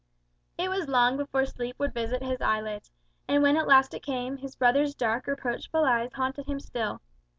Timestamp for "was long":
0.71-1.15